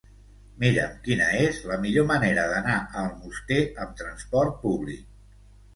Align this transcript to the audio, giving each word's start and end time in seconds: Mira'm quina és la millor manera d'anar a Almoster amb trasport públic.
Mira'm 0.61 0.95
quina 1.07 1.27
és 1.41 1.59
la 1.73 1.77
millor 1.83 2.07
manera 2.13 2.47
d'anar 2.55 2.79
a 2.87 3.05
Almoster 3.05 3.61
amb 3.87 3.97
trasport 4.03 4.63
públic. 4.67 5.11